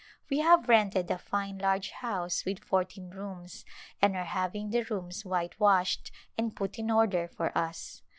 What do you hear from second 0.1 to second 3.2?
We have rented a fine large house with fourteen